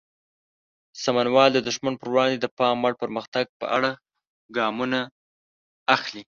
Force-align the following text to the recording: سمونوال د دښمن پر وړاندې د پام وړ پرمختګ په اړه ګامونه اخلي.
سمونوال 1.03 1.49
د 1.53 1.59
دښمن 1.67 1.93
پر 1.99 2.07
وړاندې 2.11 2.37
د 2.39 2.45
پام 2.57 2.75
وړ 2.83 2.93
پرمختګ 3.03 3.45
په 3.59 3.65
اړه 3.77 3.91
ګامونه 4.55 4.99
اخلي. 5.95 6.19